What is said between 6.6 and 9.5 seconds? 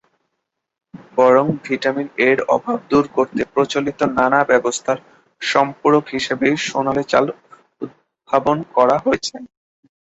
সোনালী চাল উদ্ভাবন করা হয়েছে।